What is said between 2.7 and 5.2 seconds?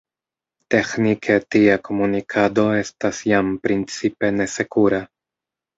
estas jam principe nesekura.